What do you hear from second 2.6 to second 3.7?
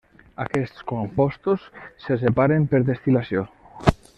per destil·lació.